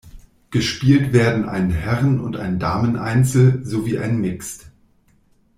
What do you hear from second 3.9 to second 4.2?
ein